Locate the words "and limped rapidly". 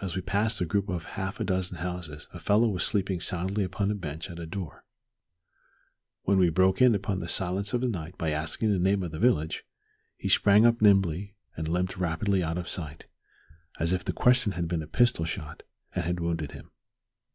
11.54-12.42